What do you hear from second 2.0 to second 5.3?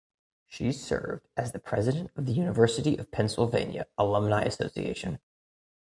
of the University of Pennsylvania Alumnae Association.